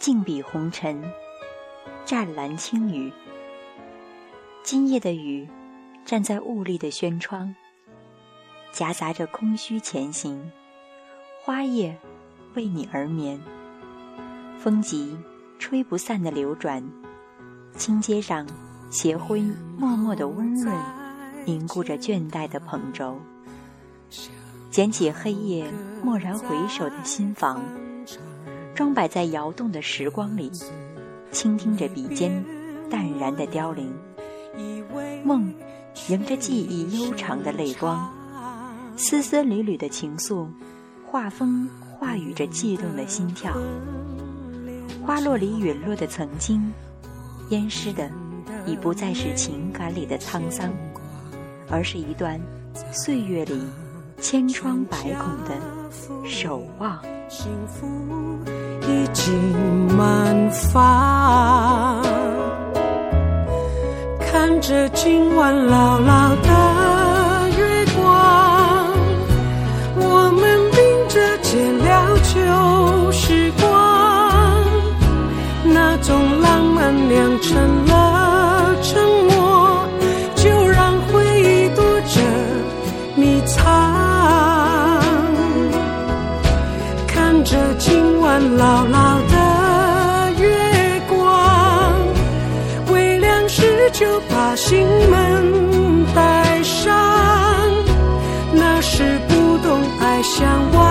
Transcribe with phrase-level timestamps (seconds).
[0.00, 0.98] 静比红尘，
[2.06, 3.12] 湛蓝青雨。
[4.62, 5.46] 今夜的雨，
[6.06, 7.54] 站在雾里的轩窗，
[8.72, 10.50] 夹杂着空虚前行。
[11.42, 11.94] 花叶
[12.54, 13.38] 为你而眠，
[14.58, 15.14] 风急
[15.58, 16.82] 吹不散的流转，
[17.76, 18.46] 青阶上
[18.90, 19.42] 斜晖
[19.76, 20.74] 默默的温润，
[21.44, 23.20] 凝固着倦怠的蓬轴。
[24.70, 25.70] 捡起黑夜
[26.02, 27.62] 蓦然回首的心房，
[28.80, 30.50] 装摆在摇动的时光里，
[31.30, 32.42] 倾听着笔尖
[32.88, 33.92] 淡然的凋零。
[35.22, 35.54] 梦
[36.08, 38.10] 迎着记忆悠长的泪光，
[38.96, 40.48] 丝丝缕缕的情愫，
[41.06, 43.52] 画风化语着悸动的心跳。
[45.04, 46.72] 花落里陨落的曾经，
[47.50, 48.10] 淹湿的
[48.64, 50.72] 已不再是情感里的沧桑，
[51.68, 52.40] 而是一段
[52.90, 53.60] 岁月里。
[54.22, 55.60] 千疮百孔的
[56.26, 56.98] 守望，
[57.32, 57.86] 幸福
[58.88, 59.32] 已经
[59.96, 62.02] 满发。
[64.18, 68.90] 看着今晚牢牢的月光，
[69.94, 70.42] 我们
[70.72, 73.70] 并着肩聊旧时光，
[75.72, 77.69] 那种浪漫良辰
[87.50, 91.92] 这今晚牢牢的月光，
[92.92, 96.94] 微亮时就把心门带上，
[98.52, 100.89] 那时不懂爱向往。